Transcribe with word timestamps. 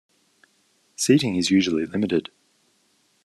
Seating 0.95 1.35
is 1.35 1.51
usually 1.51 1.85
limited. 1.85 2.31